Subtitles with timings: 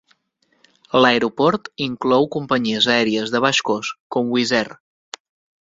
[1.01, 4.67] L'aeroport inclou companyies aèries de baix cost com Wizz Air